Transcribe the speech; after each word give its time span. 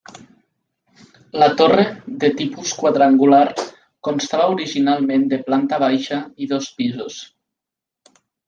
La 1.43 1.49
torre, 1.59 1.83
de 2.23 2.31
tipus 2.39 2.71
quadrangular, 2.79 3.43
constava 4.09 4.49
originalment 4.57 5.29
de 5.35 5.43
planta 5.51 5.83
baixa 5.87 6.23
i 6.47 6.53
dos 6.55 6.75
pisos. 6.81 7.21